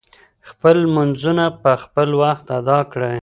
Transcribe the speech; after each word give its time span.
خپل 0.49 0.75
لمونځونه 0.87 1.45
په 1.61 1.71
خپل 1.83 2.09
وخت 2.21 2.45
ادا 2.59 2.79
کړئ. 2.91 3.17